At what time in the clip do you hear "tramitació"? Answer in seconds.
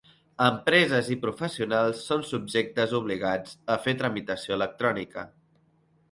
3.99-4.57